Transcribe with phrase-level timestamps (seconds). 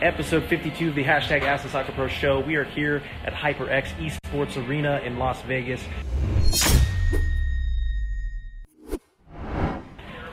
[0.00, 2.40] episode 52 of the hashtag Ask the Soccer Pro show.
[2.40, 5.82] We are here at HyperX Esports Arena in Las Vegas.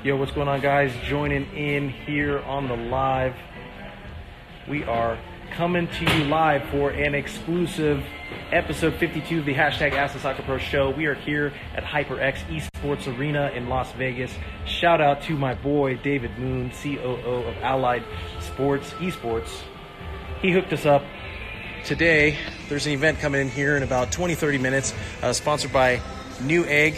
[0.04, 0.94] Yo, what's going on, guys?
[1.04, 3.36] Joining in here on the live.
[4.70, 5.20] We are
[5.52, 8.04] coming to you live for an exclusive
[8.52, 10.92] episode 52 of the hashtag Ask the Soccer Pro show.
[10.92, 14.34] We are here at HyperX Esports Arena in Las Vegas.
[14.78, 18.04] Shout out to my boy David Moon, COO of Allied
[18.40, 19.64] Sports Esports.
[20.40, 21.04] He hooked us up.
[21.84, 22.38] Today,
[22.70, 24.94] there's an event coming in here in about 20 30 minutes,
[25.24, 26.00] uh, sponsored by
[26.42, 26.96] Newegg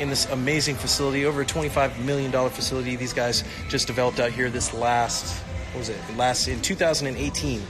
[0.00, 2.94] in this amazing facility, over a $25 million facility.
[2.94, 7.62] These guys just developed out here this last, what was it, last in 2018.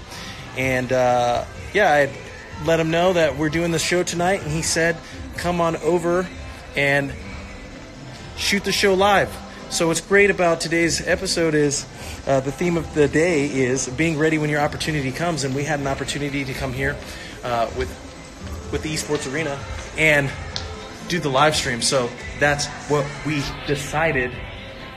[0.56, 4.62] And uh, yeah, I let him know that we're doing the show tonight, and he
[4.62, 4.96] said,
[5.36, 6.26] come on over
[6.74, 7.12] and
[8.36, 9.34] shoot the show live.
[9.70, 11.84] So what's great about today's episode is
[12.26, 15.64] uh, the theme of the day is being ready when your opportunity comes, and we
[15.64, 16.96] had an opportunity to come here
[17.42, 17.88] uh, with
[18.72, 19.58] with the esports arena
[19.96, 20.30] and
[21.08, 21.80] do the live stream.
[21.82, 24.32] So that's what we decided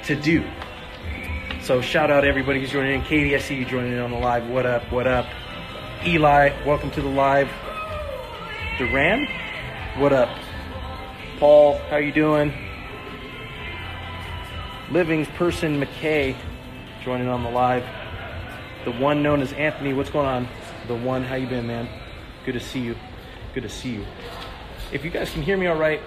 [0.06, 0.44] to do.
[1.62, 3.06] So shout out everybody who's joining in.
[3.06, 4.48] Katie, I see you joining in on the live.
[4.50, 4.92] What up?
[4.92, 5.28] What up?
[6.06, 7.50] Eli, welcome to the live.
[8.78, 9.28] Duran,
[9.98, 10.30] what up?
[11.38, 12.69] Paul, how you doing?
[14.92, 16.36] Living's person McKay
[17.04, 17.86] joining on the live.
[18.86, 20.48] The one known as Anthony, what's going on?
[20.88, 21.88] The one, how you been, man?
[22.44, 22.95] Good to see you.
[23.54, 24.06] Good to see you.
[24.92, 26.02] If you guys can hear me all right,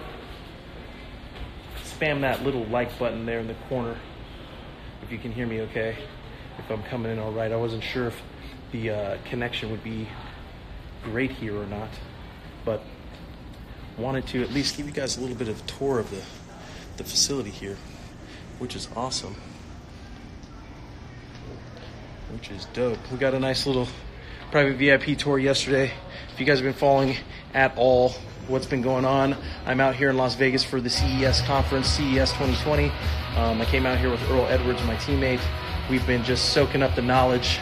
[1.84, 3.96] spam that little like button there in the corner.
[5.04, 5.96] If you can hear me okay.
[6.58, 7.52] If I'm coming in all right.
[7.52, 8.20] I wasn't sure if
[8.72, 10.08] the uh, connection would be
[11.04, 11.90] great here or not,
[12.64, 12.82] but
[13.96, 16.22] wanted to at least give you guys a little bit of a tour of the,
[16.96, 17.76] the facility here,
[18.62, 19.34] which is awesome.
[22.32, 22.96] Which is dope.
[23.10, 23.88] We got a nice little
[24.52, 25.90] private VIP tour yesterday.
[26.32, 27.16] If you guys have been following
[27.54, 28.10] at all
[28.46, 29.36] what's been going on,
[29.66, 32.92] I'm out here in Las Vegas for the CES conference, CES 2020.
[33.36, 35.42] Um, I came out here with Earl Edwards, my teammate.
[35.90, 37.58] We've been just soaking up the knowledge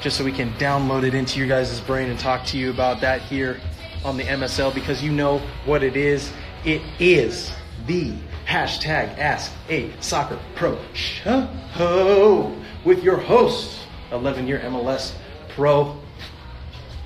[0.00, 3.00] just so we can download it into your guys' brain and talk to you about
[3.02, 3.60] that here
[4.04, 6.32] on the MSL because you know what it is.
[6.64, 7.52] It is
[7.86, 8.12] the
[8.52, 12.54] hashtag Ask a Soccer Pro show
[12.84, 15.14] with your host, 11 year MLS
[15.54, 15.96] pro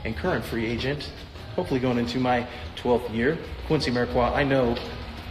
[0.04, 1.12] and current free agent,
[1.54, 4.34] hopefully going into my 12th year, Quincy Amarikwa.
[4.34, 4.76] I know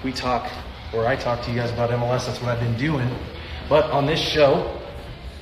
[0.06, 0.50] we talk,
[0.94, 3.10] or I talk to you guys about MLS, that's what I've been doing.
[3.68, 4.80] But on this show,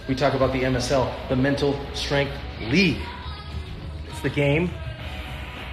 [0.10, 2.98] we talk about the MSL, the Mental Strength League.
[4.10, 4.72] It's the game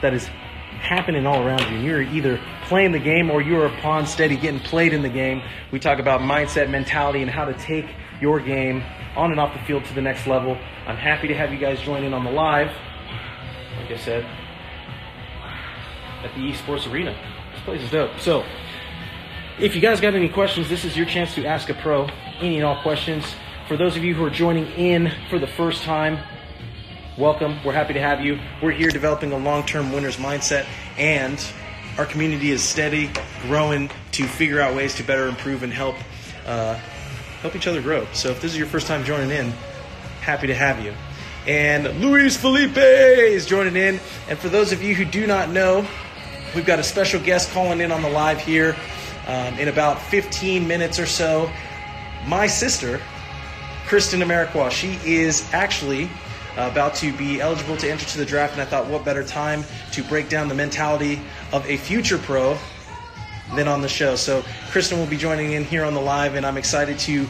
[0.02, 1.78] that is happening all around you.
[1.78, 2.38] You're either
[2.70, 5.42] playing the game or you're a pawn steady getting played in the game.
[5.72, 7.84] We talk about mindset, mentality, and how to take
[8.20, 8.84] your game
[9.16, 10.56] on and off the field to the next level.
[10.86, 12.68] I'm happy to have you guys join in on the live.
[13.76, 14.24] Like I said,
[16.22, 17.12] at the esports arena.
[17.52, 18.20] This place is dope.
[18.20, 18.44] So,
[19.58, 22.06] if you guys got any questions, this is your chance to ask a pro
[22.38, 23.24] any and all questions.
[23.66, 26.20] For those of you who are joining in for the first time,
[27.18, 27.58] welcome.
[27.64, 28.38] We're happy to have you.
[28.62, 30.66] We're here developing a long term winner's mindset,
[30.96, 31.44] and
[32.00, 33.10] our community is steady,
[33.42, 35.96] growing to figure out ways to better improve and help
[36.46, 36.72] uh,
[37.42, 38.06] help each other grow.
[38.14, 39.50] So if this is your first time joining in,
[40.22, 40.94] happy to have you.
[41.46, 44.00] And Luis Felipe is joining in.
[44.30, 45.86] And for those of you who do not know,
[46.54, 48.74] we've got a special guest calling in on the live here
[49.26, 51.52] um, in about 15 minutes or so.
[52.26, 52.98] My sister,
[53.86, 56.08] Kristen Amarikwa, she is actually
[56.56, 59.64] about to be eligible to enter to the draft, and I thought, what better time
[59.92, 61.20] to break down the mentality
[61.52, 62.58] of a future pro
[63.54, 64.16] than on the show.
[64.16, 67.26] So Kristen will be joining in here on the live, and I'm excited to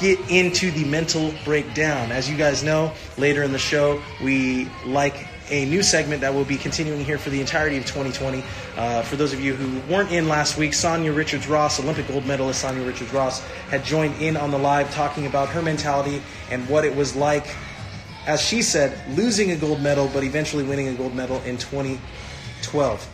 [0.00, 2.12] get into the mental breakdown.
[2.12, 6.44] As you guys know, later in the show, we like a new segment that will
[6.44, 8.42] be continuing here for the entirety of 2020.
[8.76, 12.64] Uh, for those of you who weren't in last week, Sanya Richards-Ross, Olympic gold medalist
[12.64, 16.96] Sanya Richards-Ross, had joined in on the live talking about her mentality and what it
[16.96, 17.54] was like,
[18.26, 23.08] as she said, losing a gold medal, but eventually winning a gold medal in 2012.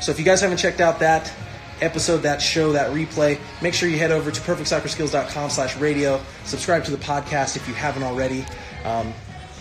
[0.00, 1.32] So if you guys haven't checked out that
[1.80, 6.20] episode, that show, that replay, make sure you head over to perfectsoccerskills.com slash radio.
[6.44, 8.44] Subscribe to the podcast if you haven't already.
[8.84, 9.12] Um,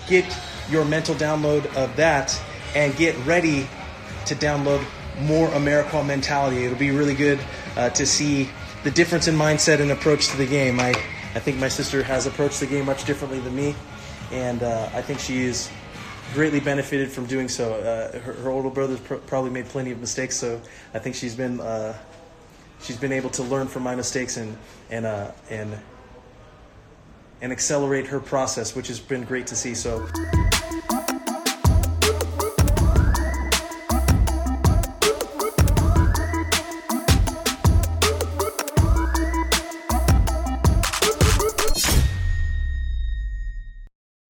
[0.08, 0.26] get
[0.70, 2.40] your mental download of that
[2.76, 3.68] and get ready
[4.26, 4.84] to download
[5.22, 6.66] more Amarikwa mentality.
[6.66, 7.40] It'll be really good
[7.76, 8.50] uh, to see
[8.84, 10.80] the difference in mindset and approach to the game.
[10.80, 13.76] I, I think my sister has approached the game much differently than me,
[14.32, 15.70] and uh, I think she is
[16.34, 17.74] greatly benefited from doing so.
[17.74, 20.62] Uh, her, her, older brother's pr- probably made plenty of mistakes, so
[20.94, 21.98] I think she's been uh,
[22.82, 24.58] she's been able to learn from my mistakes and
[24.90, 25.78] and uh, and
[27.42, 29.76] and accelerate her process, which has been great to see.
[29.76, 30.08] So.